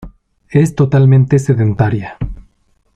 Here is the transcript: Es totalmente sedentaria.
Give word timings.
Es 0.49 0.73
totalmente 0.73 1.37
sedentaria. 1.37 2.17